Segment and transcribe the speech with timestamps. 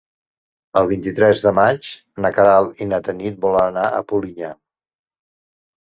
[0.79, 1.91] El vint-i-tres de maig
[2.25, 4.53] na Queralt i na Tanit volen anar a Polinyà.